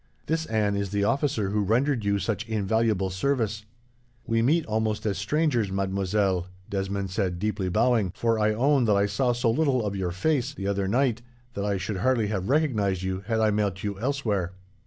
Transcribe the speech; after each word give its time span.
"This, 0.25 0.47
Anne, 0.47 0.75
is 0.75 0.89
the 0.89 1.03
officer 1.03 1.51
who 1.51 1.61
rendered 1.61 2.03
you 2.03 2.17
such 2.17 2.47
invaluable 2.49 3.11
service." 3.11 3.65
"We 4.25 4.41
meet 4.41 4.65
almost 4.65 5.05
as 5.05 5.19
strangers, 5.19 5.71
mademoiselle," 5.71 6.47
Desmond 6.71 7.11
said, 7.11 7.37
deeply 7.37 7.69
bowing, 7.69 8.11
"for 8.15 8.39
I 8.39 8.51
own 8.51 8.85
that 8.85 8.95
I 8.97 9.05
saw 9.05 9.31
so 9.31 9.51
little 9.51 9.85
of 9.85 9.95
your 9.95 10.09
face, 10.09 10.55
the 10.55 10.65
other 10.65 10.87
night, 10.87 11.21
that 11.53 11.65
I 11.65 11.77
should 11.77 11.97
hardly 11.97 12.29
have 12.29 12.49
recognized 12.49 13.03
you, 13.03 13.19
had 13.27 13.39
I 13.41 13.51
met 13.51 13.83
you 13.83 13.99
elsewhere." 13.99 14.53